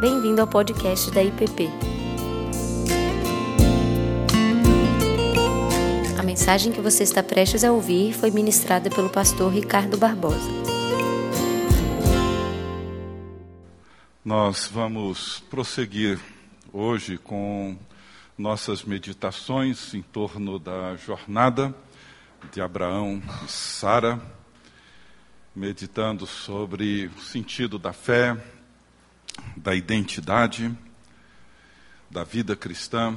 [0.00, 1.68] Bem-vindo ao podcast da IPP.
[6.18, 10.48] A mensagem que você está prestes a ouvir foi ministrada pelo pastor Ricardo Barbosa.
[14.24, 16.18] Nós vamos prosseguir
[16.72, 17.76] hoje com
[18.38, 21.74] nossas meditações em torno da jornada
[22.50, 24.18] de Abraão e Sara,
[25.54, 28.34] meditando sobre o sentido da fé,
[29.56, 30.76] da identidade,
[32.10, 33.16] da vida cristã,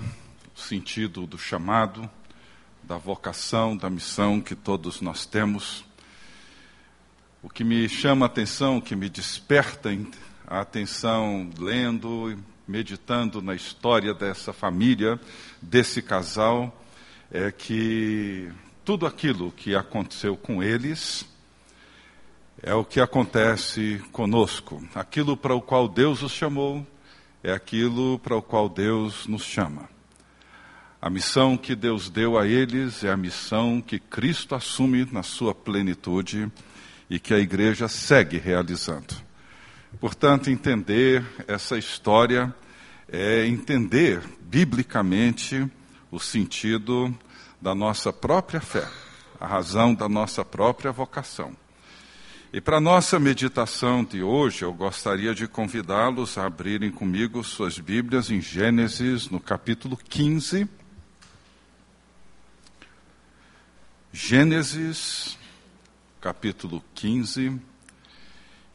[0.56, 2.10] o sentido do chamado,
[2.84, 5.86] da vocação, da missão que todos nós temos.
[7.42, 9.90] O que me chama a atenção, o que me desperta
[10.46, 15.20] a atenção lendo, meditando na história dessa família,
[15.62, 16.84] desse casal,
[17.32, 18.52] é que
[18.86, 21.26] tudo aquilo que aconteceu com eles
[22.66, 24.82] é o que acontece conosco.
[24.96, 26.88] Aquilo para o qual Deus os chamou
[27.44, 29.90] é aquilo para o qual Deus nos chama.
[31.02, 35.54] A missão que Deus deu a eles é a missão que Cristo assume na sua
[35.54, 36.50] plenitude
[37.10, 39.14] e que a igreja segue realizando.
[40.00, 42.56] Portanto, entender essa história
[43.10, 45.70] é entender biblicamente
[46.10, 47.14] o sentido
[47.62, 48.88] da nossa própria fé,
[49.38, 51.62] a razão da nossa própria vocação.
[52.54, 57.80] E para a nossa meditação de hoje, eu gostaria de convidá-los a abrirem comigo suas
[57.80, 60.70] Bíblias em Gênesis, no capítulo 15.
[64.12, 65.36] Gênesis,
[66.22, 67.60] capítulo 15.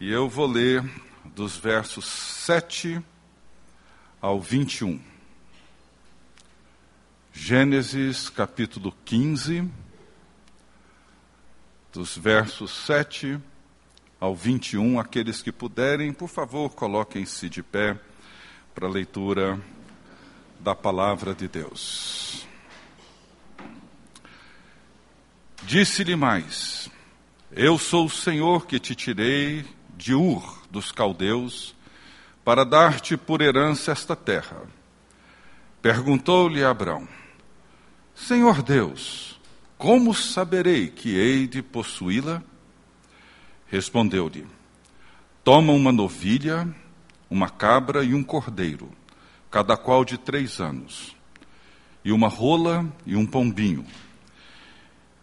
[0.00, 0.82] E eu vou ler
[1.24, 3.00] dos versos 7
[4.20, 5.00] ao 21.
[7.32, 9.70] Gênesis, capítulo 15,
[11.92, 13.57] dos versos 7 ao
[14.20, 14.98] 21.
[14.98, 17.98] Aqueles que puderem, por favor, coloquem-se de pé
[18.74, 19.60] para a leitura
[20.60, 22.46] da palavra de Deus.
[25.62, 26.88] Disse-lhe mais:
[27.52, 29.64] Eu sou o Senhor que te tirei
[29.96, 31.74] de Ur dos caldeus
[32.44, 34.62] para dar-te por herança esta terra.
[35.82, 37.06] Perguntou-lhe Abrão:
[38.14, 39.38] Senhor Deus,
[39.76, 42.42] como saberei que hei de possuí-la?
[43.70, 44.46] Respondeu-lhe:
[45.44, 46.68] Toma uma novilha,
[47.30, 48.90] uma cabra e um cordeiro,
[49.50, 51.14] cada qual de três anos,
[52.04, 53.84] e uma rola e um pombinho.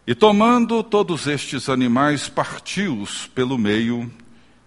[0.08, 4.12] E tomando todos estes animais, partiu-os pelo meio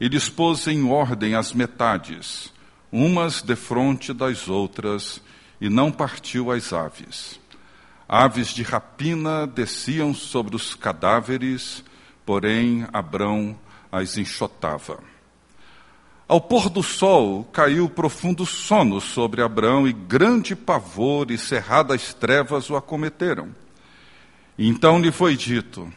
[0.00, 2.53] e lhes pôs em ordem as metades,
[2.91, 5.22] umas defronte das outras,
[5.60, 7.39] e não partiu as aves.
[8.09, 11.84] Aves de rapina desciam sobre os cadáveres,
[12.25, 13.56] porém Abrão
[13.91, 14.99] as enxotava.
[16.28, 22.69] Ao pôr do sol, caiu profundo sono sobre Abrão, e grande pavor e cerradas trevas
[22.69, 23.48] o acometeram.
[24.59, 25.91] Então lhe foi dito: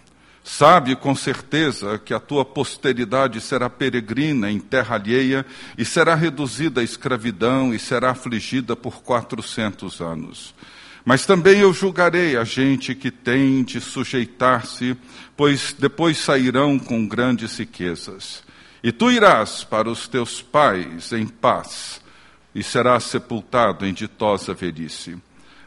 [0.43, 5.45] Sabe com certeza que a tua posteridade será peregrina em terra alheia
[5.77, 10.55] e será reduzida à escravidão e será afligida por quatrocentos anos.
[11.03, 14.95] Mas também eu julgarei a gente que tem de sujeitar-se,
[15.35, 18.43] pois depois sairão com grandes riquezas.
[18.83, 22.01] E tu irás para os teus pais em paz,
[22.53, 25.17] e serás sepultado em ditosa velhice.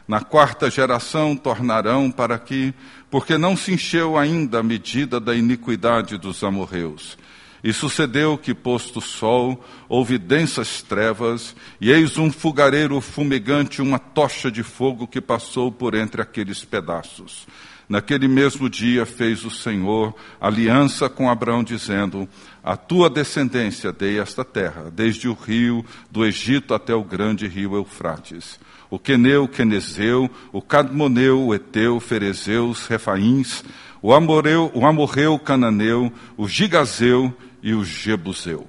[0.07, 2.73] Na quarta geração tornarão para aqui,
[3.09, 7.17] porque não se encheu ainda a medida da iniquidade dos amorreus.
[7.65, 13.97] E sucedeu que, posto o sol, houve densas trevas, e eis um fogareiro fumegante, uma
[13.97, 17.47] tocha de fogo que passou por entre aqueles pedaços.
[17.89, 22.29] Naquele mesmo dia fez o Senhor aliança com Abraão, dizendo:
[22.63, 27.73] A tua descendência dei esta terra, desde o rio do Egito até o grande rio
[27.73, 28.59] Eufrates.
[28.91, 33.63] O Queneu, o Quenezeu, o Cadmoneu, o Eteu, o Ferezeu, os Refaíns,
[34.03, 37.35] o Amoreu, o Amorreu, o Cananeu, o Gigazeu
[37.65, 38.67] e o Jebuseu.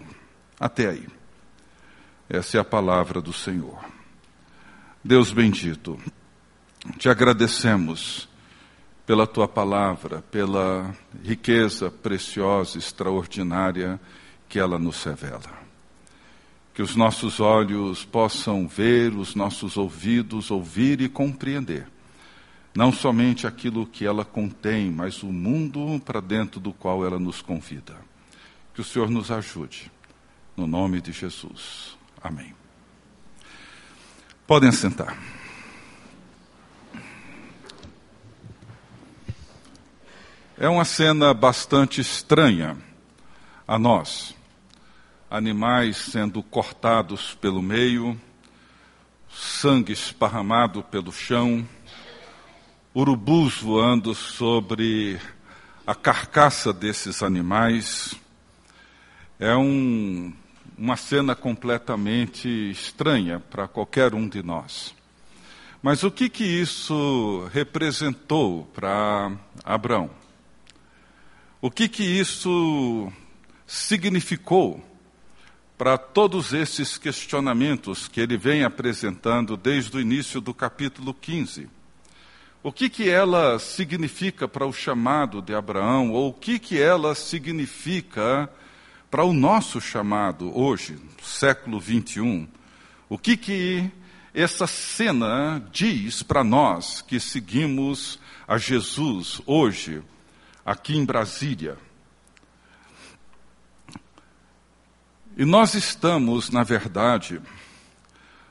[0.58, 1.06] Até aí.
[2.30, 3.78] Essa é a palavra do Senhor.
[5.04, 6.00] Deus bendito,
[6.96, 8.26] te agradecemos
[9.04, 14.00] pela tua palavra, pela riqueza preciosa, extraordinária
[14.48, 15.66] que ela nos revela.
[16.72, 21.86] Que os nossos olhos possam ver, os nossos ouvidos ouvir e compreender.
[22.74, 27.42] Não somente aquilo que ela contém, mas o mundo para dentro do qual ela nos
[27.42, 27.94] convida.
[28.76, 29.90] Que o Senhor nos ajude.
[30.54, 31.96] No nome de Jesus.
[32.22, 32.54] Amém.
[34.46, 35.16] Podem sentar.
[40.58, 42.76] É uma cena bastante estranha
[43.66, 44.36] a nós.
[45.30, 48.20] animais sendo cortados pelo meio,
[49.32, 51.66] sangue esparramado pelo chão,
[52.94, 55.18] urubus voando sobre
[55.86, 58.14] a carcaça desses animais.
[59.38, 60.32] É um,
[60.78, 64.94] uma cena completamente estranha para qualquer um de nós.
[65.82, 69.30] Mas o que que isso representou para
[69.62, 70.08] Abraão?
[71.60, 73.12] O que que isso
[73.66, 74.82] significou
[75.76, 81.68] para todos esses questionamentos que ele vem apresentando desde o início do capítulo 15?
[82.62, 87.14] O que que ela significa para o chamado de Abraão ou o que que ela
[87.14, 88.65] significa para
[89.24, 92.48] o nosso chamado hoje, século 21?
[93.08, 93.90] O que que
[94.36, 100.02] essa cena diz para nós que seguimos a Jesus hoje,
[100.64, 101.78] aqui em Brasília.
[105.38, 107.40] E nós estamos, na verdade,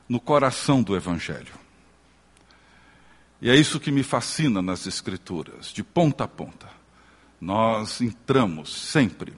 [0.10, 1.54] no coração do Evangelho.
[3.40, 6.68] E é isso que me fascina nas Escrituras, de ponta a ponta.
[7.40, 9.34] Nós entramos sempre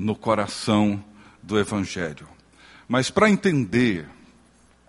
[0.00, 1.02] no coração
[1.42, 2.26] do Evangelho.
[2.88, 4.08] Mas para entender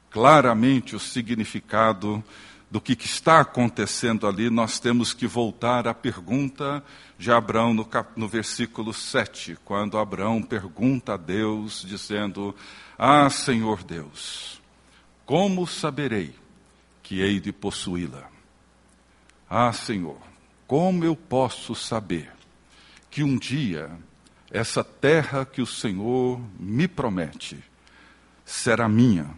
[0.09, 2.23] claramente o significado
[2.69, 6.81] do que, que, está acontecendo ali, nós temos que voltar à pergunta
[7.17, 12.55] de Abraão no, cap, no versículo 7, quando Abraão pergunta a Deus, dizendo:
[12.97, 14.61] Ah, Senhor Deus,
[15.25, 16.33] como saberei
[17.03, 18.29] que hei de possuí-la?
[19.49, 20.17] Ah, Senhor,
[20.65, 22.31] como eu posso saber
[23.09, 23.91] que um dia
[24.51, 27.57] essa terra que o Senhor me promete
[28.45, 29.29] será minha?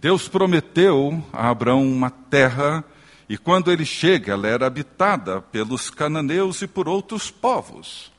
[0.00, 2.84] Deus prometeu a Abraão uma terra
[3.28, 8.12] e quando ele chega, ela era habitada pelos cananeus e por outros povos.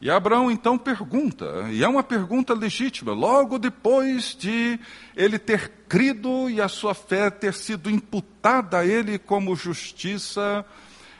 [0.00, 4.78] E Abraão então pergunta, e é uma pergunta legítima, logo depois de
[5.16, 10.64] ele ter crido e a sua fé ter sido imputada a ele como justiça,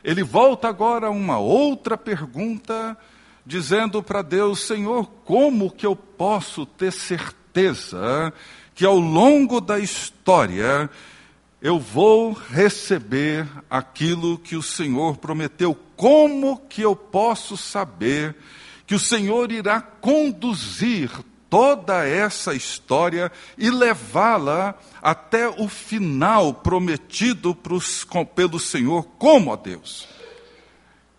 [0.05, 2.97] ele volta agora a uma outra pergunta,
[3.47, 8.33] dizendo para Deus: Senhor, como que eu posso ter certeza
[8.75, 10.91] que ao longo da história
[11.63, 15.75] eu vou receber aquilo que o Senhor prometeu.
[15.97, 18.37] Como que eu posso saber
[18.87, 21.11] que o Senhor irá conduzir
[21.49, 27.57] toda essa história e levá-la até o final prometido
[28.35, 30.16] pelo Senhor, como a Deus?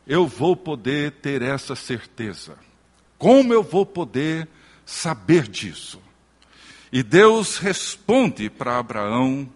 [0.08, 2.58] Eu vou poder ter essa certeza.
[3.18, 4.48] Como eu vou poder
[4.86, 6.02] saber disso?
[6.94, 9.50] E Deus responde para Abraão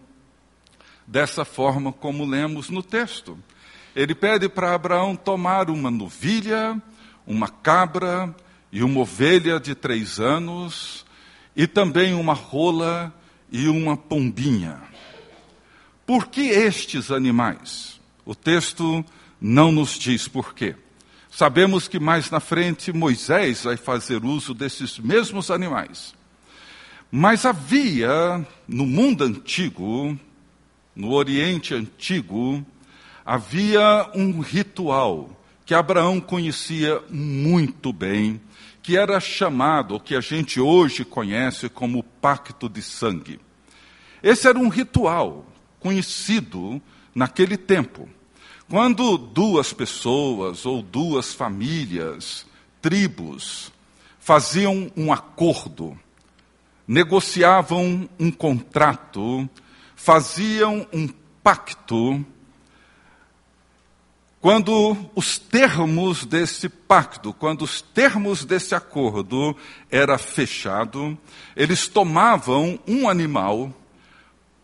[1.07, 3.39] dessa forma como lemos no texto.
[3.95, 6.81] Ele pede para Abraão tomar uma novilha,
[7.25, 8.36] uma cabra
[8.74, 11.06] e uma ovelha de três anos,
[11.56, 13.13] e também uma rola
[13.50, 14.81] e uma pombinha.
[16.06, 18.01] Por que estes animais?
[18.25, 19.06] O texto
[19.41, 20.75] não nos diz por quê.
[21.31, 26.13] Sabemos que mais na frente Moisés vai fazer uso desses mesmos animais.
[27.11, 30.17] Mas havia no mundo antigo,
[30.95, 32.63] no Oriente Antigo,
[33.25, 35.29] havia um ritual
[35.65, 38.41] que Abraão conhecia muito bem,
[38.83, 43.39] que era chamado, o que a gente hoje conhece como pacto de sangue.
[44.21, 45.45] Esse era um ritual
[45.79, 46.81] conhecido
[47.15, 48.10] naquele tempo.
[48.71, 52.45] Quando duas pessoas ou duas famílias,
[52.81, 53.69] tribos,
[54.17, 55.99] faziam um acordo,
[56.87, 59.49] negociavam um contrato,
[59.93, 61.09] faziam um
[61.43, 62.25] pacto,
[64.39, 69.53] quando os termos desse pacto, quando os termos desse acordo
[69.89, 71.17] era fechado,
[71.57, 73.69] eles tomavam um animal,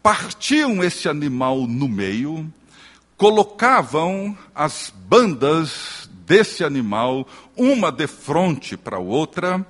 [0.02, 2.50] partiam esse animal no meio,
[3.18, 9.66] colocavam as bandas desse animal, uma de frente para a outra,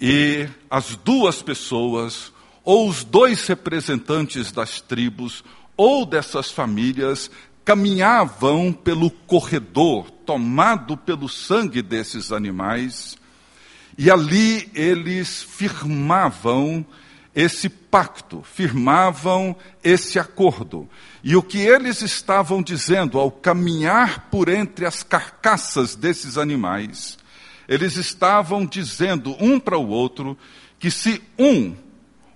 [0.00, 2.32] e as duas pessoas,
[2.64, 5.44] ou os dois representantes das tribos,
[5.76, 7.30] ou dessas famílias,
[7.64, 13.16] caminhavam pelo corredor tomado pelo sangue desses animais,
[13.96, 16.84] e ali eles firmavam
[17.34, 20.88] esse pacto, firmavam esse acordo.
[21.22, 27.18] E o que eles estavam dizendo ao caminhar por entre as carcaças desses animais
[27.68, 30.36] eles estavam dizendo um para o outro
[30.78, 31.74] que se um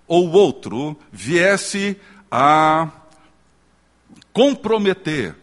[0.07, 1.97] ou outro viesse
[2.31, 2.89] a
[4.33, 5.37] comprometer,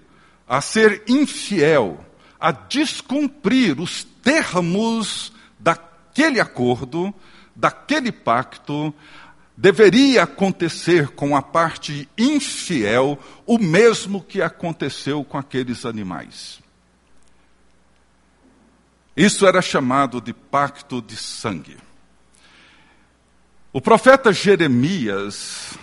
[0.47, 2.03] a ser infiel,
[2.39, 5.73] a descumprir os termos da,
[6.15, 7.13] daquele acordo,
[7.53, 8.93] daquele pacto,
[9.57, 16.59] deveria acontecer com a parte infiel o mesmo que aconteceu com aqueles animais.
[19.15, 21.77] Isso era chamado de pacto de sangue.
[23.71, 25.77] O profeta Jeremias,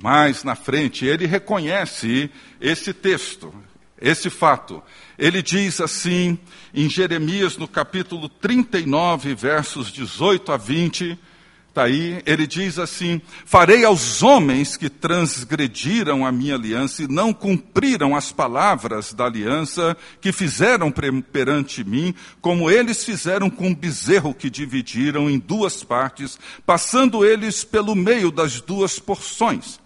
[0.00, 2.30] mais na frente, ele reconhece
[2.60, 3.52] esse texto,
[4.00, 4.82] esse fato.
[5.18, 6.38] Ele diz assim,
[6.72, 11.18] em Jeremias, no capítulo 39, versos 18 a 20,
[11.72, 17.32] Está aí, ele diz assim: Farei aos homens que transgrediram a minha aliança e não
[17.32, 20.92] cumpriram as palavras da aliança que fizeram
[21.32, 27.64] perante mim, como eles fizeram com o bezerro que dividiram em duas partes, passando eles
[27.64, 29.80] pelo meio das duas porções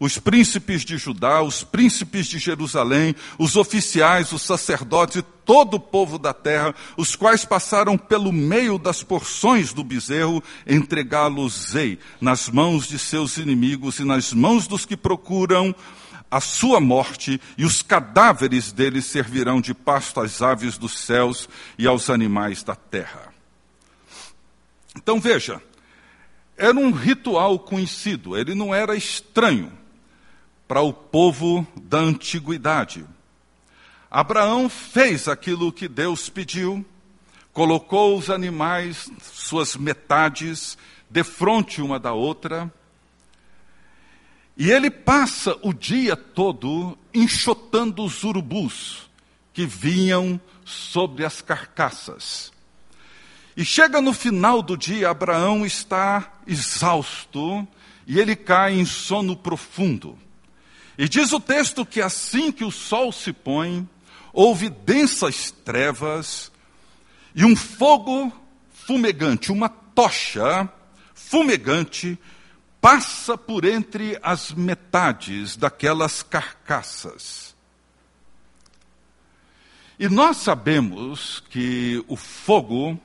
[0.00, 5.80] os príncipes de Judá, os príncipes de Jerusalém, os oficiais, os sacerdotes e todo o
[5.80, 12.86] povo da terra, os quais passaram pelo meio das porções do bezerro, entregá-los-ei nas mãos
[12.86, 15.74] de seus inimigos e nas mãos dos que procuram
[16.30, 21.86] a sua morte, e os cadáveres deles servirão de pasto às aves dos céus e
[21.86, 23.32] aos animais da terra.
[24.94, 25.62] Então veja,
[26.54, 29.77] era um ritual conhecido, ele não era estranho
[30.68, 33.06] para o povo da antiguidade.
[34.10, 36.84] Abraão fez aquilo que Deus pediu,
[37.52, 40.76] colocou os animais, suas metades,
[41.10, 42.70] de frente uma da outra,
[44.56, 49.08] e ele passa o dia todo enxotando os urubus
[49.54, 52.52] que vinham sobre as carcaças.
[53.56, 57.66] E chega no final do dia, Abraão está exausto
[58.06, 60.18] e ele cai em sono profundo.
[60.98, 63.88] E diz o texto que assim que o sol se põe,
[64.32, 66.50] houve densas trevas
[67.32, 68.32] e um fogo
[68.72, 70.68] fumegante, uma tocha
[71.14, 72.18] fumegante,
[72.80, 77.54] passa por entre as metades daquelas carcaças.
[80.00, 83.00] E nós sabemos que o fogo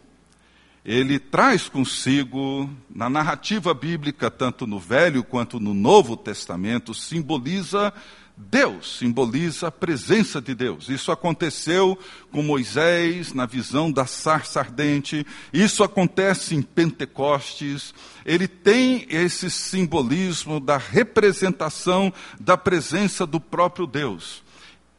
[0.86, 7.94] ele traz consigo, na narrativa bíblica, tanto no Velho quanto no Novo Testamento, simboliza
[8.36, 10.90] Deus, simboliza a presença de Deus.
[10.90, 11.98] Isso aconteceu
[12.32, 17.94] com Moisés na visão da sarça ardente, isso acontece em Pentecostes.
[18.26, 24.44] Ele tem esse simbolismo da representação da presença do próprio Deus.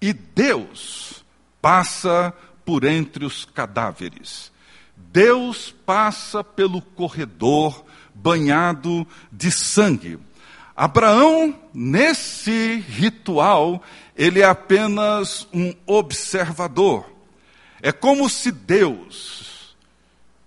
[0.01, 1.25] E Deus
[1.61, 2.33] passa
[2.65, 4.54] por entre os cadáveres.
[5.15, 10.19] Deus passa pelo corredor banhado de sangue.
[10.75, 13.81] Abraão, nesse ritual,
[14.17, 17.09] ele é apenas um observador.
[17.81, 19.77] É como se Deus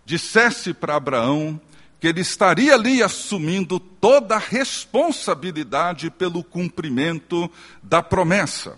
[0.05, 1.57] dissesse para Abraão
[1.97, 7.49] que ele estaria ali assumindo toda a responsabilidade pelo cumprimento
[7.81, 8.77] da promessa.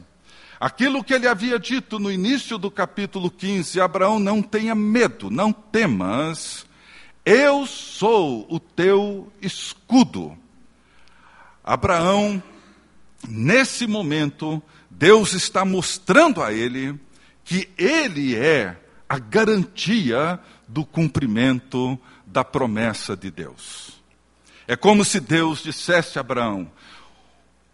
[0.60, 5.54] Aquilo que ele havia dito no início do capítulo 15, Abraão, não tenha medo, não
[5.54, 6.66] temas,
[7.26, 10.38] eu sou o teu escudo.
[11.64, 12.44] Abraão,
[13.26, 17.00] nesse momento, Deus está mostrando a ele
[17.46, 24.00] que ele é a garantia do cumprimento da promessa de Deus.
[24.68, 26.70] É como se Deus dissesse a Abraão: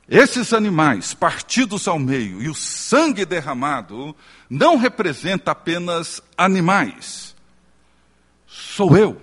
[0.07, 4.15] esses animais partidos ao meio e o sangue derramado
[4.49, 7.35] não representa apenas animais.
[8.45, 9.19] Sou eu.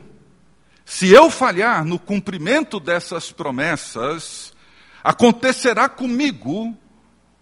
[0.84, 4.52] Se eu falhar no cumprimento dessas promessas,
[5.02, 6.76] acontecerá comigo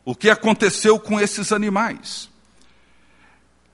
[0.05, 2.31] o que aconteceu com esses animais.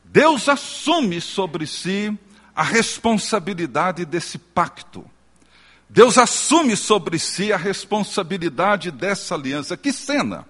[0.04, 2.16] Deus assume sobre si
[2.54, 5.04] a responsabilidade desse pacto.
[5.88, 9.76] Deus assume sobre si a responsabilidade dessa aliança.
[9.76, 10.46] Que cena!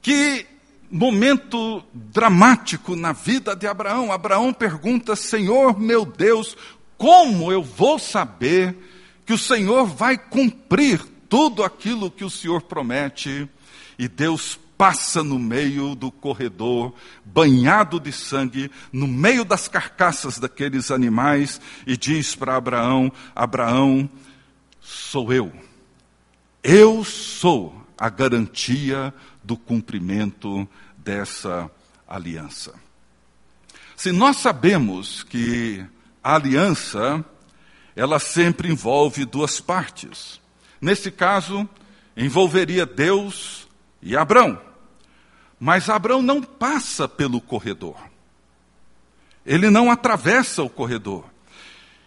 [0.00, 0.46] Que
[0.90, 4.12] momento dramático na vida de Abraão.
[4.12, 6.56] Abraão pergunta: Senhor meu Deus,
[6.98, 8.76] como eu vou saber
[9.24, 13.48] que o Senhor vai cumprir tudo aquilo que o Senhor promete?
[13.98, 16.92] E Deus passa no meio do corredor,
[17.24, 24.10] banhado de sangue, no meio das carcaças daqueles animais, e diz para Abraão: Abraão,
[24.80, 25.52] sou eu.
[26.64, 31.70] Eu sou a garantia do cumprimento dessa
[32.08, 32.74] aliança.
[33.96, 35.86] Se nós sabemos que
[36.24, 37.24] a aliança,
[37.94, 40.40] ela sempre envolve duas partes.
[40.80, 41.68] Nesse caso,
[42.16, 43.68] envolveria Deus
[44.02, 44.71] e Abraão.
[45.64, 47.94] Mas Abraão não passa pelo corredor.
[49.46, 51.24] Ele não atravessa o corredor.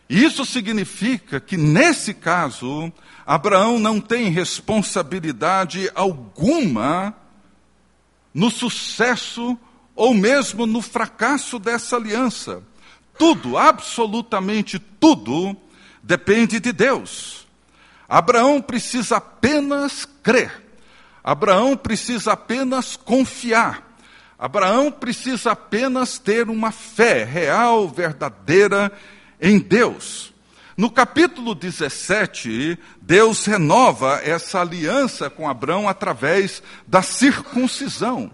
[0.09, 2.91] Isso significa que, nesse caso,
[3.25, 7.15] Abraão não tem responsabilidade alguma
[8.33, 9.57] no sucesso
[9.95, 12.61] ou mesmo no fracasso dessa aliança.
[13.17, 15.55] Tudo, absolutamente tudo,
[16.03, 17.47] depende de Deus.
[18.05, 20.64] Abraão precisa apenas crer.
[21.25, 23.97] Abraão precisa apenas confiar.
[24.37, 28.91] Abraão precisa apenas ter uma fé real, verdadeira
[29.41, 30.31] em Deus.
[30.77, 38.29] No capítulo 17, Deus renova essa aliança com Abraão através da circuncisão.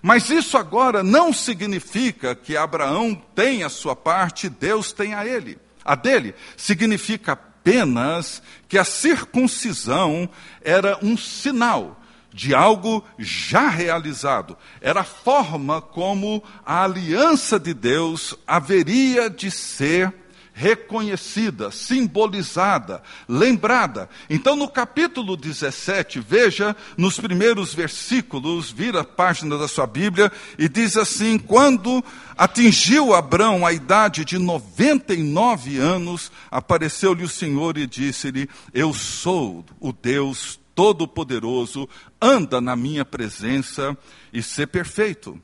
[0.00, 5.58] Mas isso agora não significa que Abraão tem a sua parte, Deus tem a ele.
[5.84, 10.30] A dele significa apenas que a circuncisão
[10.64, 11.98] era um sinal
[12.32, 14.56] de algo já realizado.
[14.80, 20.12] Era a forma como a aliança de Deus haveria de ser
[20.54, 24.08] reconhecida, simbolizada, lembrada.
[24.28, 30.68] Então, no capítulo 17, veja nos primeiros versículos, vira a página da sua Bíblia e
[30.68, 32.04] diz assim: Quando
[32.36, 39.92] atingiu Abrão a idade de 99 anos, apareceu-lhe o Senhor e disse-lhe: Eu sou o
[39.92, 41.88] Deus Todo-Poderoso,
[42.20, 43.96] anda na minha presença
[44.32, 45.40] e ser perfeito.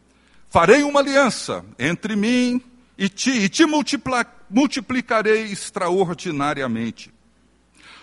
[0.49, 2.63] Farei uma aliança entre mim
[2.97, 3.65] e ti, e te
[4.51, 7.13] multiplicarei extraordinariamente.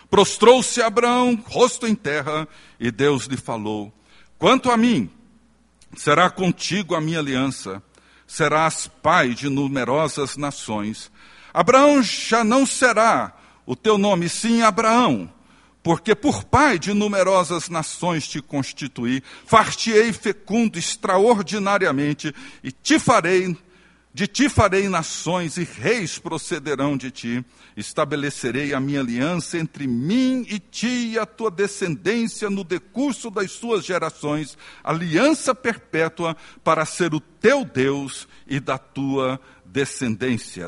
[0.08, 2.46] Prostrou-se Abraão, rosto em terra,
[2.78, 3.92] e Deus lhe falou:
[4.38, 5.10] Quanto a mim,
[5.96, 7.82] será contigo a minha aliança,
[8.26, 11.10] serás pai de numerosas nações.
[11.52, 15.28] Abraão já não será o teu nome, sim Abraão,
[15.86, 23.56] porque por pai de numerosas nações te constituí, far-te-ei fecundo extraordinariamente, e te farei
[24.12, 27.44] de ti farei nações e reis procederão de ti.
[27.76, 33.52] Estabelecerei a minha aliança entre mim e ti e a tua descendência no decurso das
[33.52, 36.34] suas gerações, aliança perpétua
[36.64, 39.55] para ser o teu Deus e da tua descendência.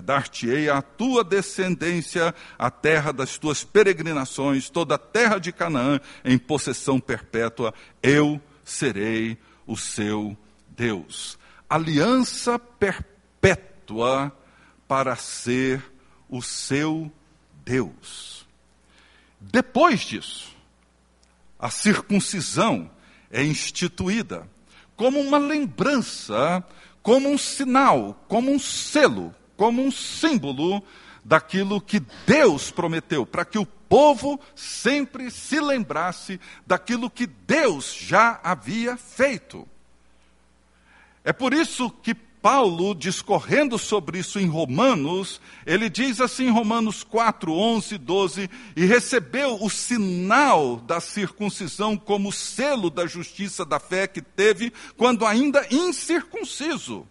[0.01, 6.37] Dar-te-ei à tua descendência a terra das tuas peregrinações, toda a terra de Canaã em
[6.37, 7.73] possessão perpétua.
[8.03, 10.37] Eu serei o seu
[10.71, 11.39] Deus.
[11.69, 14.33] Aliança perpétua
[14.87, 15.83] para ser
[16.29, 17.13] o seu
[17.65, 18.47] Deus.
[19.41, 20.57] Depois disso,
[21.59, 22.91] a circuncisão
[23.31, 24.49] é instituída
[24.97, 26.65] como uma lembrança,
[27.03, 30.83] como um sinal, como um selo, como um símbolo
[31.25, 38.41] daquilo que Deus prometeu, para que o povo sempre se lembrasse daquilo que Deus já
[38.43, 39.67] havia feito.
[41.25, 47.03] É por isso que Paulo, discorrendo sobre isso em Romanos, ele diz assim em Romanos
[47.03, 54.07] 4, 11, 12: E recebeu o sinal da circuncisão como selo da justiça da fé
[54.07, 57.07] que teve quando ainda incircunciso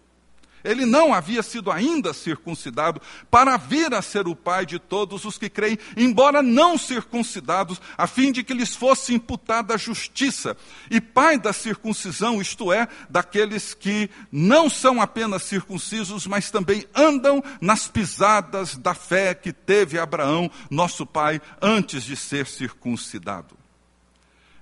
[0.64, 5.38] ele não havia sido ainda circuncidado para vir a ser o pai de todos os
[5.38, 10.56] que creem, embora não circuncidados, a fim de que lhes fosse imputada a justiça.
[10.90, 17.42] E pai da circuncisão, isto é, daqueles que não são apenas circuncisos, mas também andam
[17.60, 23.56] nas pisadas da fé que teve Abraão, nosso pai, antes de ser circuncidado.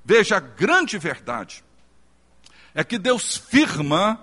[0.04, 1.64] Veja, a grande verdade
[2.74, 4.20] é que Deus firma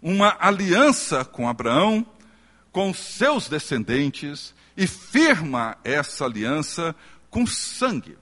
[0.00, 2.06] uma aliança com Abraão,
[2.72, 6.94] com seus descendentes, e firma essa aliança
[7.30, 8.16] com sangue.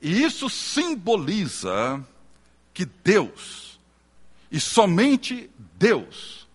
[0.00, 2.02] E isso simboliza
[2.72, 3.78] que Deus,
[4.50, 6.46] e somente Deus,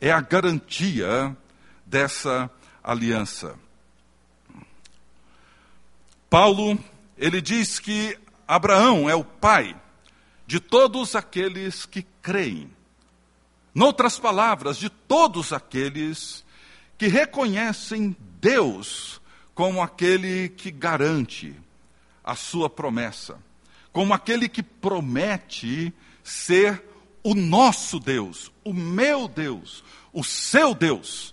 [0.00, 1.36] é a garantia
[1.84, 2.50] dessa
[2.82, 3.54] aliança.
[6.30, 6.78] Paulo,
[7.16, 9.76] ele diz que Abraão é o pai
[10.46, 12.70] de todos aqueles que creem.
[13.78, 16.44] Noutras palavras, de todos aqueles
[16.98, 19.20] que reconhecem Deus
[19.54, 21.54] como aquele que garante
[22.24, 23.38] a sua promessa,
[23.92, 26.82] como aquele que promete ser
[27.22, 31.32] o nosso Deus, o meu Deus, o seu Deus,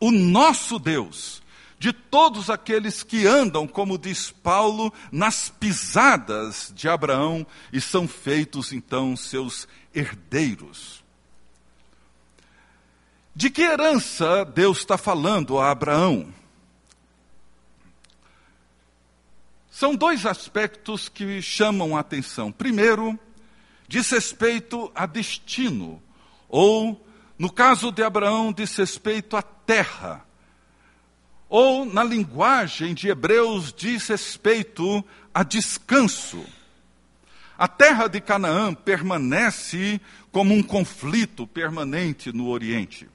[0.00, 1.40] o nosso Deus,
[1.78, 8.72] de todos aqueles que andam, como diz Paulo, nas pisadas de Abraão e são feitos
[8.72, 11.03] então seus herdeiros.
[13.36, 16.32] De que herança Deus está falando a Abraão?
[19.68, 22.52] São dois aspectos que chamam a atenção.
[22.52, 23.18] Primeiro,
[23.88, 26.00] diz respeito a destino,
[26.48, 27.04] ou,
[27.36, 30.24] no caso de Abraão, diz respeito à terra,
[31.48, 36.46] ou na linguagem de Hebreus diz respeito a descanso.
[37.58, 43.08] A terra de Canaã permanece como um conflito permanente no Oriente.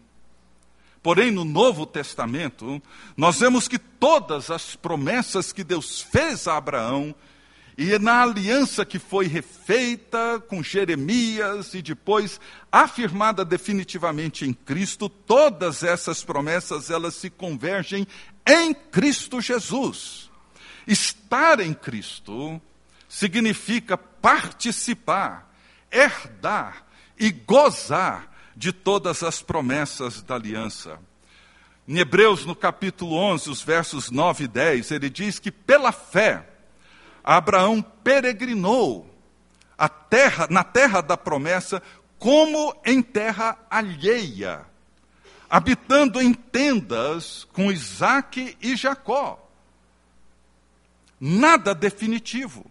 [1.02, 2.82] Porém, no Novo Testamento,
[3.16, 7.16] nós vemos que todas as promessas que Deus fez a Abraão,
[7.78, 12.38] e na aliança que foi refeita com Jeremias e depois
[12.70, 18.06] afirmada definitivamente em Cristo, todas essas promessas elas se convergem
[18.46, 20.30] em Cristo Jesus.
[20.86, 22.62] Estar em Cristo
[23.08, 25.50] significa participar,
[25.90, 26.86] herdar
[27.18, 31.00] e gozar de todas as promessas da aliança.
[31.88, 36.46] Em Hebreus, no capítulo 11, os versos 9 e 10, ele diz que pela fé,
[37.24, 39.10] Abraão peregrinou
[39.78, 41.82] a terra, na terra da promessa,
[42.18, 44.66] como em terra alheia,
[45.50, 49.40] habitando em tendas com Isaac e Jacó.
[51.18, 52.70] Nada definitivo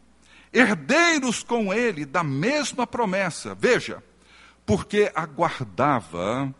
[0.52, 3.54] herdeiros com ele da mesma promessa.
[3.54, 4.02] Veja,
[4.68, 6.54] porque aguardava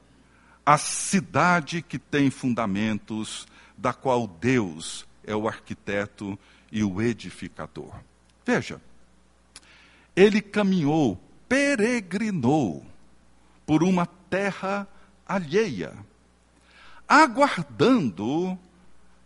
[0.65, 6.39] a cidade que tem fundamentos, da qual Deus é o arquiteto
[6.73, 7.95] e o edificador.
[8.47, 8.81] Veja,
[10.17, 12.83] ele caminhou, peregrinou
[13.67, 14.89] por uma terra
[15.27, 15.93] alheia,
[17.07, 18.59] aguardando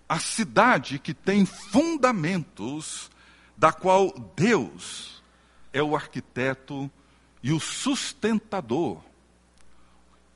[0.09, 3.13] a cidade que tem fundamentos
[3.57, 5.23] da qual Deus
[5.73, 6.91] é o arquiteto
[7.43, 9.01] e o sustentador.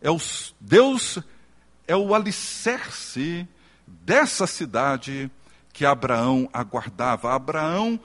[0.00, 0.18] É o,
[0.60, 1.18] Deus
[1.86, 3.46] é o alicerce
[3.86, 5.30] dessa cidade
[5.72, 7.34] que Abraão aguardava.
[7.34, 8.00] Abraão,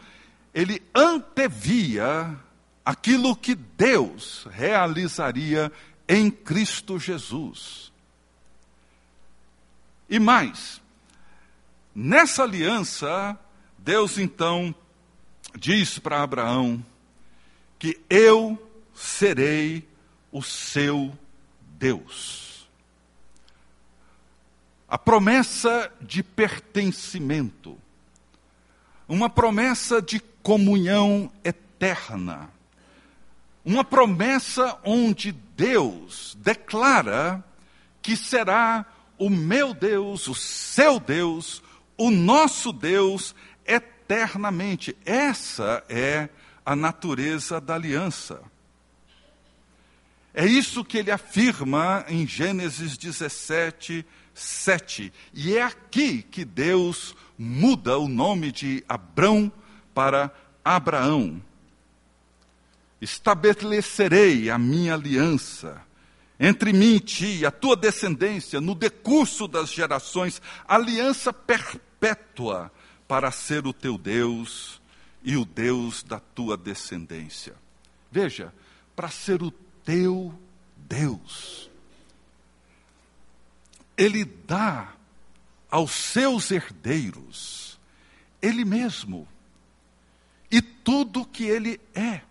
[0.53, 2.37] ele antevia
[2.85, 5.71] aquilo que Deus realizaria
[6.07, 7.91] em Cristo Jesus.
[10.09, 10.81] E mais,
[11.95, 13.39] nessa aliança,
[13.77, 14.75] Deus então
[15.57, 16.85] diz para Abraão
[17.79, 19.87] que eu serei
[20.31, 21.17] o seu
[21.77, 22.69] Deus.
[24.87, 27.77] A promessa de pertencimento,
[29.07, 32.49] uma promessa de comunhão eterna,
[33.63, 37.43] uma promessa onde Deus declara
[38.01, 38.85] que será
[39.17, 41.61] o meu Deus, o seu Deus,
[41.97, 44.97] o nosso Deus eternamente.
[45.05, 46.27] Essa é
[46.65, 48.41] a natureza da aliança.
[50.33, 55.11] É isso que ele afirma em Gênesis 17, 7.
[55.33, 59.51] E é aqui que Deus muda o nome de Abrão
[59.93, 61.41] para Abraão.
[63.01, 65.81] Estabelecerei a minha aliança
[66.43, 72.71] entre mim e ti, a tua descendência, no decurso das gerações, aliança perpétua
[73.07, 74.81] para ser o teu Deus
[75.23, 77.53] e o Deus da tua descendência.
[78.11, 78.51] Veja,
[78.95, 79.51] para ser o
[79.83, 80.33] teu
[80.75, 81.69] Deus.
[83.97, 84.93] Ele dá
[85.69, 87.79] aos seus herdeiros
[88.41, 89.27] Ele mesmo
[90.49, 92.21] e tudo que Ele é.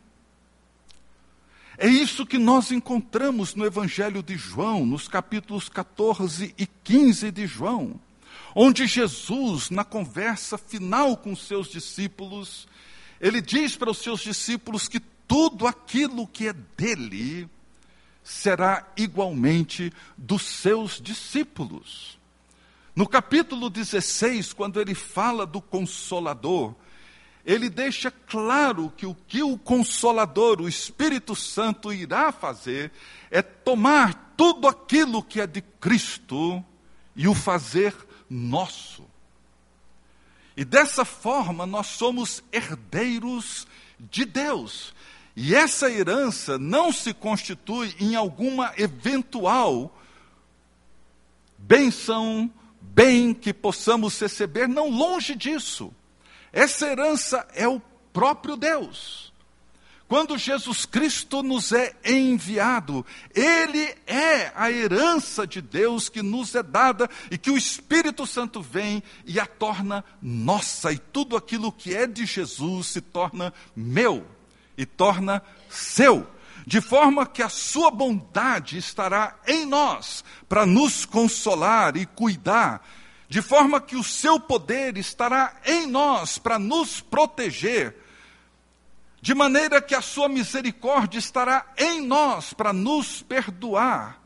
[1.79, 7.47] É isso que nós encontramos no Evangelho de João, nos capítulos 14 e 15 de
[7.47, 7.99] João
[8.55, 12.67] onde Jesus, na conversa final com seus discípulos,
[13.21, 17.49] ele diz para os seus discípulos que tudo aquilo que é dele
[18.21, 22.19] será igualmente dos seus discípulos.
[22.97, 26.75] No capítulo 16, quando ele fala do Consolador,
[27.47, 32.91] ele deixa claro que o que o Consolador, o Espírito Santo, irá fazer
[33.31, 36.65] é tomar tudo aquilo que é de Cristo
[37.15, 37.95] e o fazer
[38.29, 39.05] nosso.
[40.57, 43.69] E dessa forma nós somos herdeiros
[44.11, 44.93] de Deus.
[45.37, 49.97] E essa herança não se constitui em alguma eventual
[51.59, 55.95] benção, bem que possamos receber, não longe disso.
[56.53, 57.81] Essa herança é o
[58.13, 59.31] próprio Deus.
[60.09, 66.63] Quando Jesus Cristo nos é enviado, Ele é a herança de Deus que nos é
[66.65, 71.95] dada e que o Espírito Santo vem e a torna nossa, e tudo aquilo que
[71.95, 74.27] é de Jesus se torna meu
[74.81, 76.27] e torna seu,
[76.67, 82.83] de forma que a Sua bondade estará em nós para nos consolar e cuidar.
[83.29, 87.95] De forma que o seu poder estará em nós para nos proteger,
[89.21, 94.19] de maneira que a sua misericórdia estará em nós para nos perdoar,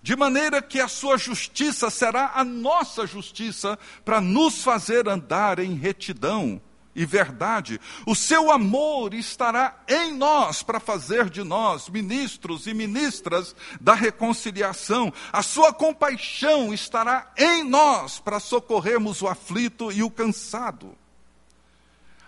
[0.00, 5.74] de maneira que a sua justiça será a nossa justiça, para nos fazer andar em
[5.74, 6.60] retidão
[6.96, 7.78] e verdade.
[8.06, 15.12] O seu amor estará em nós para fazer de nós ministros e ministras da reconciliação.
[15.30, 20.96] A sua compaixão estará em nós para socorrermos o aflito e o cansado.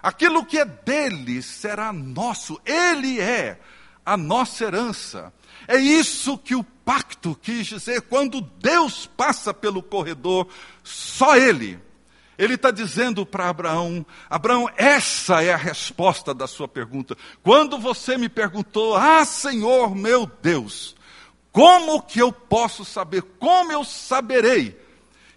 [0.02, 3.59] Aquilo que é dele será nosso, ele é
[4.04, 5.33] a nossa herança.
[5.66, 8.02] É isso que o pacto quis dizer.
[8.02, 10.46] Quando Deus passa pelo corredor,
[10.85, 11.88] só ele
[12.38, 17.16] ele está dizendo para Abraão: Abraão, essa é a resposta da sua pergunta.
[17.42, 20.94] Quando você me perguntou, ah, Senhor meu Deus,
[21.51, 24.79] como que eu posso saber, como eu saberei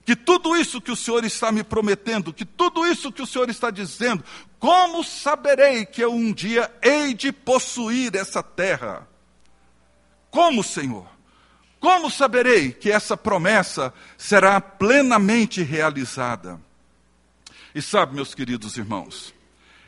[0.06, 3.50] que tudo isso que o Senhor está me prometendo, que tudo isso que o Senhor
[3.50, 4.24] está dizendo,
[4.60, 9.08] como saberei que eu um dia hei de possuir essa terra?
[10.30, 11.08] Como, Senhor?
[11.80, 16.60] Como saberei que essa promessa será plenamente realizada?
[17.74, 19.34] E sabe, meus queridos irmãos,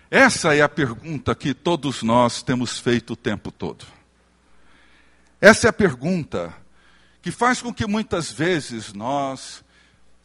[0.10, 3.86] essa é a pergunta que todos nós temos feito o tempo todo.
[5.42, 6.56] Essa é a pergunta
[7.22, 9.64] que faz com que muitas vezes nós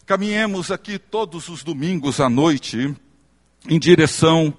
[0.07, 2.95] caminhemos aqui todos os domingos à noite
[3.69, 4.57] em direção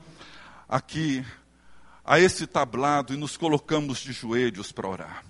[0.68, 1.26] aqui
[2.04, 5.26] a esse tablado e nos colocamos de joelhos para orar.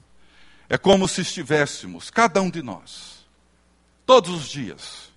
[0.67, 3.25] É como se estivéssemos, cada um de nós,
[4.05, 5.08] todos os dias,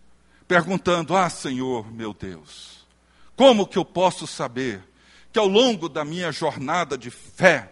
[0.46, 2.87] perguntando: Ah, Senhor, meu Deus,
[3.37, 4.83] como que eu posso saber
[5.33, 7.70] que ao longo da minha jornada de fé,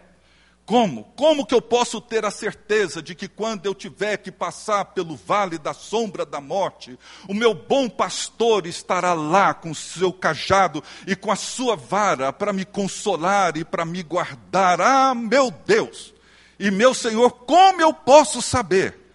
[0.70, 1.02] como?
[1.16, 5.16] Como que eu posso ter a certeza de que quando eu tiver que passar pelo
[5.16, 6.96] vale da sombra da morte,
[7.28, 12.32] o meu bom pastor estará lá com o seu cajado e com a sua vara
[12.32, 14.80] para me consolar e para me guardar?
[14.80, 16.14] Ah, meu Deus!
[16.56, 19.09] E meu Senhor, como eu posso saber?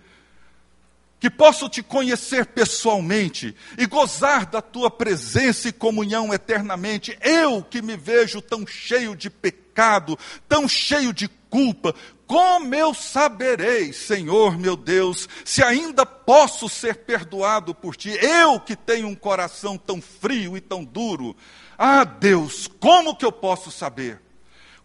[1.25, 7.17] Que posso te conhecer pessoalmente e gozar da tua presença e comunhão eternamente.
[7.19, 11.95] Eu que me vejo tão cheio de pecado, tão cheio de culpa,
[12.27, 18.11] como eu saberei, Senhor meu Deus, se ainda posso ser perdoado por ti?
[18.21, 21.35] Eu que tenho um coração tão frio e tão duro.
[21.75, 24.21] Ah, Deus, como que eu posso saber?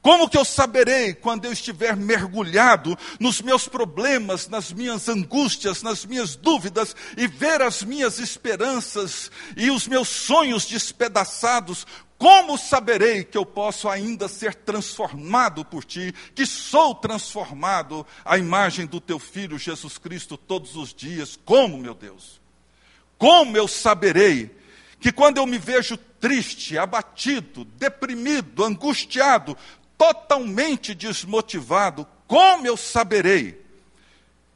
[0.03, 6.07] Como que eu saberei quando eu estiver mergulhado nos meus problemas, nas minhas angústias, nas
[6.07, 11.87] minhas dúvidas e ver as minhas esperanças e os meus sonhos despedaçados?
[12.17, 18.87] Como saberei que eu posso ainda ser transformado por ti, que sou transformado à imagem
[18.87, 21.39] do teu filho Jesus Cristo todos os dias?
[21.45, 22.41] Como, meu Deus?
[23.19, 24.55] Como eu saberei
[24.99, 29.57] que quando eu me vejo triste, abatido, deprimido, angustiado,
[30.01, 33.61] totalmente desmotivado, como eu saberei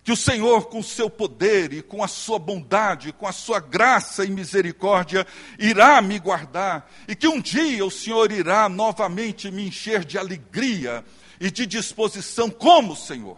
[0.03, 3.61] que o Senhor, com o seu poder e com a sua bondade, com a sua
[3.61, 5.27] graça e misericórdia,
[5.59, 11.05] irá me guardar e que um dia o Senhor irá novamente me encher de alegria
[11.39, 13.37] e de disposição, como Senhor?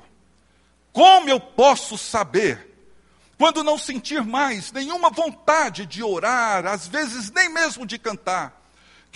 [0.92, 2.72] Como eu posso saber?
[3.36, 8.65] Quando não sentir mais nenhuma vontade de orar, às vezes nem mesmo de cantar,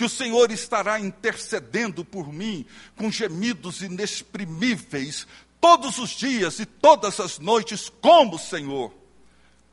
[0.01, 5.27] que o Senhor estará intercedendo por mim com gemidos inexprimíveis
[5.59, 8.91] todos os dias e todas as noites, como Senhor.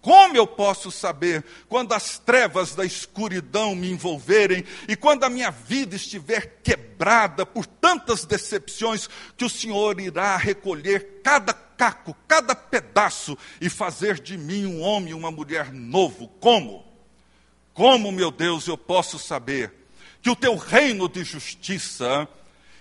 [0.02, 5.50] Como eu posso saber quando as trevas da escuridão me envolverem e quando a minha
[5.50, 13.34] vida estiver quebrada por tantas decepções que o Senhor irá recolher cada caco, cada pedaço
[13.62, 16.28] e fazer de mim um homem e uma mulher novo?
[16.38, 16.84] Como?
[17.72, 19.77] Como, meu Deus, eu posso saber
[20.28, 22.28] que o teu reino de justiça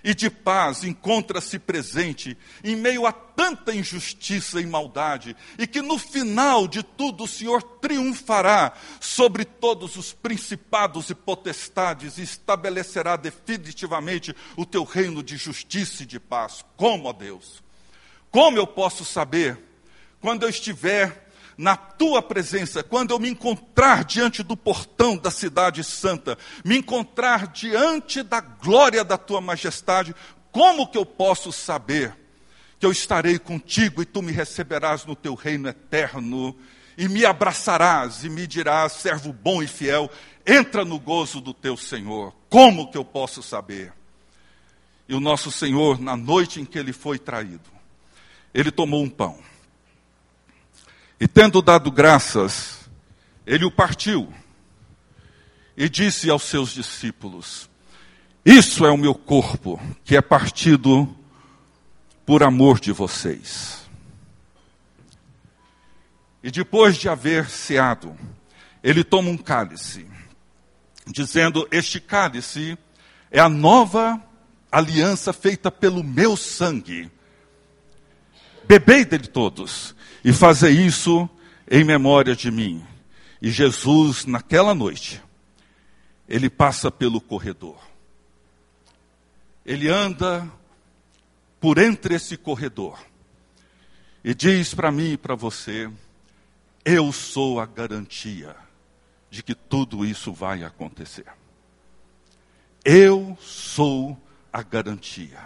[0.03, 5.97] e de paz encontra-se presente em meio a tanta injustiça e maldade, e que no
[5.97, 14.35] final de tudo o Senhor triunfará sobre todos os principados e potestades e estabelecerá definitivamente
[14.57, 16.65] o teu reino de justiça e de paz.
[16.75, 17.63] Como, ó Deus?
[18.29, 19.57] Como eu posso saber
[20.19, 21.26] quando eu estiver
[21.57, 27.47] na tua presença, quando eu me encontrar diante do portão da cidade santa, me encontrar
[27.47, 30.15] diante da glória da tua majestade,
[30.51, 32.15] como que eu posso saber
[32.79, 36.55] que eu estarei contigo e tu me receberás no teu reino eterno
[36.95, 40.11] e me abraçarás e me dirás, servo bom e fiel,
[40.45, 42.35] entra no gozo do teu Senhor.
[42.49, 43.91] Como que eu posso saber?
[45.09, 47.71] E o nosso Senhor, na noite em que ele foi traído,
[48.53, 49.39] ele tomou um pão
[51.19, 52.87] e tendo dado graças,
[53.45, 54.31] ele o partiu
[55.75, 57.69] e disse aos seus discípulos:
[58.45, 61.15] Isso é o meu corpo, que é partido
[62.25, 63.87] por amor de vocês.
[66.43, 68.15] E depois de haver ceado,
[68.83, 70.05] ele toma um cálice,
[71.07, 72.77] dizendo: Este cálice
[73.31, 74.21] é a nova
[74.71, 77.09] aliança feita pelo meu sangue.
[78.67, 79.96] Bebei dele todos
[80.27, 81.29] e fazei isso
[81.71, 82.85] em memória de mim.
[83.41, 85.23] E Jesus, naquela noite,
[86.27, 87.79] ele passa pelo corredor.
[89.65, 90.45] Ele anda
[91.61, 92.99] por entre esse corredor
[94.21, 95.89] e diz para mim e para você:
[96.83, 98.53] Eu sou a garantia
[99.29, 101.27] de que tudo isso vai acontecer.
[102.83, 105.39] Eu sou a garantia.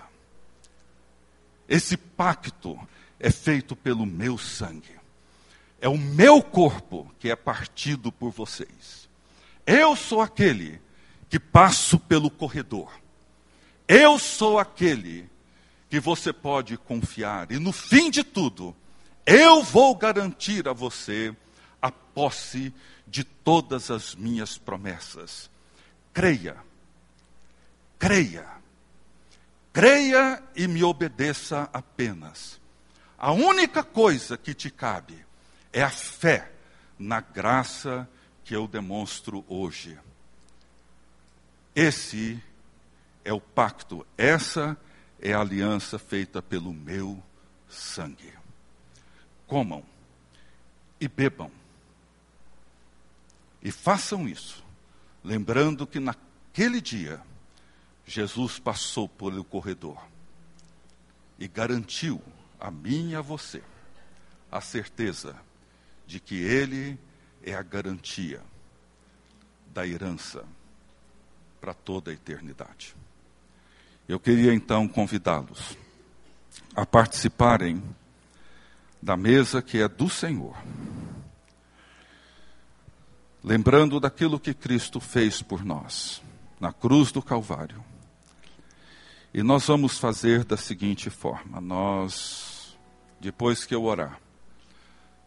[1.70, 2.80] Esse pacto
[3.22, 5.00] é feito pelo meu sangue.
[5.80, 9.08] É o meu corpo que é partido por vocês.
[9.66, 10.82] Eu sou aquele
[11.30, 12.92] que passo pelo corredor.
[13.88, 15.30] Eu sou aquele
[15.88, 17.52] que você pode confiar.
[17.52, 18.76] E no fim de tudo,
[19.26, 21.36] eu vou garantir a você
[21.80, 22.74] a posse
[23.08, 25.50] de todas as minhas promessas.
[26.12, 26.58] Creia,
[28.00, 28.48] creia,
[29.72, 32.61] creia e me obedeça apenas.
[33.24, 35.24] A única coisa que te cabe
[35.72, 36.52] é a fé
[36.98, 38.10] na graça
[38.44, 39.96] que eu demonstro hoje.
[41.76, 42.44] Esse
[43.24, 44.76] é o pacto, essa
[45.22, 47.24] é a aliança feita pelo meu
[47.70, 48.34] sangue.
[49.46, 49.86] Comam
[51.00, 51.52] e bebam.
[53.62, 54.66] E façam isso,
[55.24, 57.22] lembrando que naquele dia
[58.04, 60.04] Jesus passou pelo corredor
[61.38, 62.20] e garantiu
[62.62, 63.62] a mim e a você
[64.52, 65.36] a certeza
[66.06, 67.00] de que Ele
[67.42, 68.42] é a garantia
[69.74, 70.46] da herança
[71.60, 72.96] para toda a eternidade.
[74.08, 75.78] Eu queria então convidá-los
[76.76, 77.82] a participarem
[79.02, 80.56] da mesa que é do Senhor.
[83.44, 86.22] Lembrando daquilo que Cristo fez por nós,
[86.60, 87.84] na cruz do Calvário.
[89.34, 92.51] E nós vamos fazer da seguinte forma: nós,
[93.22, 94.20] depois que eu orar,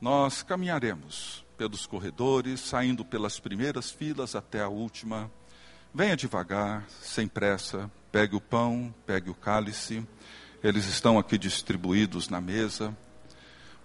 [0.00, 5.30] nós caminharemos pelos corredores, saindo pelas primeiras filas até a última.
[5.94, 10.04] Venha devagar, sem pressa, pegue o pão, pegue o cálice,
[10.62, 12.96] eles estão aqui distribuídos na mesa.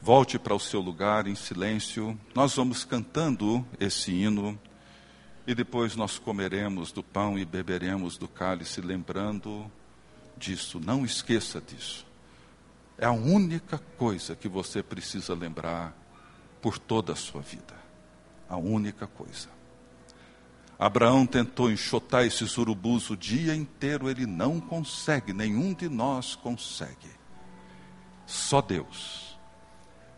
[0.02, 2.20] Volte para o seu lugar em silêncio.
[2.34, 4.60] Nós vamos cantando esse hino
[5.46, 9.70] e depois nós comeremos do pão e beberemos do cálice, lembrando
[10.36, 10.80] disso.
[10.80, 12.09] Não esqueça disso.
[13.00, 15.96] É a única coisa que você precisa lembrar
[16.62, 17.74] por toda a sua vida.
[18.50, 19.48] A única coisa.
[20.78, 27.10] Abraão tentou enxotar esses urubus o dia inteiro, ele não consegue, nenhum de nós consegue.
[28.26, 29.38] Só Deus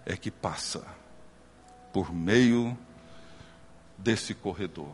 [0.05, 0.85] é que passa
[1.93, 2.77] por meio
[3.97, 4.93] desse corredor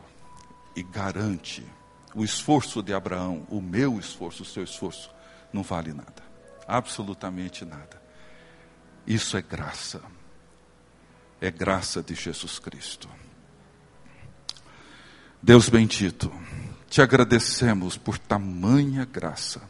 [0.76, 1.66] e garante
[2.14, 5.10] o esforço de Abraão, o meu esforço, o seu esforço,
[5.52, 6.22] não vale nada,
[6.68, 8.00] absolutamente nada.
[9.06, 10.02] Isso é graça
[11.40, 13.08] é graça de Jesus Cristo.
[15.40, 16.32] Deus bendito,
[16.88, 19.62] te agradecemos por tamanha graça.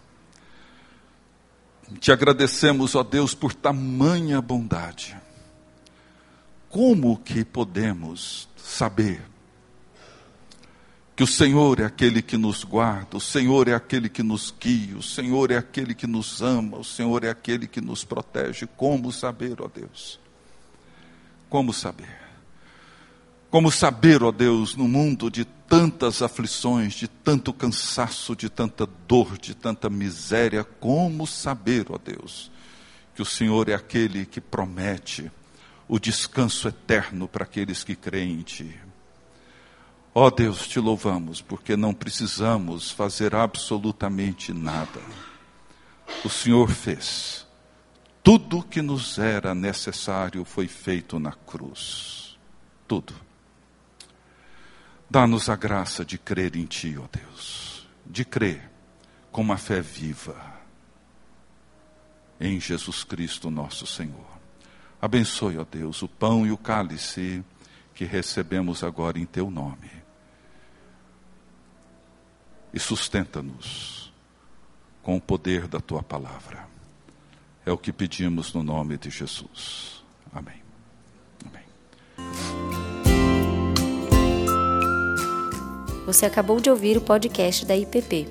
[2.00, 5.16] Te agradecemos, ó Deus, por tamanha bondade.
[6.68, 9.22] Como que podemos saber
[11.18, 14.96] que o Senhor é aquele que nos guarda, o Senhor é aquele que nos guia,
[14.96, 18.68] o Senhor é aquele que nos ama, o Senhor é aquele que nos protege?
[18.76, 20.20] Como saber, ó Deus?
[21.50, 22.20] Como saber?
[23.50, 29.36] Como saber, ó Deus, no mundo de tantas aflições, de tanto cansaço, de tanta dor,
[29.38, 32.48] de tanta miséria, como saber, ó Deus,
[33.16, 35.32] que o Senhor é aquele que promete
[35.88, 38.87] o descanso eterno para aqueles que creem em Ti.
[40.14, 45.00] Ó Deus, te louvamos, porque não precisamos fazer absolutamente nada.
[46.24, 47.46] O Senhor fez
[48.28, 52.38] tudo que nos era necessário foi feito na cruz.
[52.86, 53.14] Tudo.
[55.08, 57.88] Dá-nos a graça de crer em Ti, ó Deus.
[58.04, 58.70] De crer
[59.32, 60.36] com uma fé viva
[62.38, 64.28] em Jesus Cristo, nosso Senhor.
[65.00, 67.42] Abençoe, ó Deus, o pão e o cálice
[67.94, 69.90] que recebemos agora em Teu nome.
[72.72, 74.12] E sustenta-nos
[75.02, 76.68] com o poder da Tua palavra.
[77.64, 80.04] É o que pedimos no nome de Jesus.
[80.32, 80.62] Amém.
[81.46, 81.64] Amém.
[86.06, 88.28] Você acabou de ouvir o podcast da IPP.